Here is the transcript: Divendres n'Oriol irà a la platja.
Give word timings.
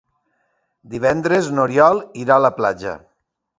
Divendres 0.93 1.51
n'Oriol 1.59 2.03
irà 2.25 2.41
a 2.41 2.45
la 2.49 2.53
platja. 2.59 2.99